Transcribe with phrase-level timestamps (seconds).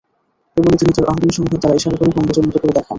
[0.57, 2.89] এ বলে তিনি তার অঙ্গুলিসমূহের দ্বারা ইশারা করে গম্বুজের মত করে দেখান।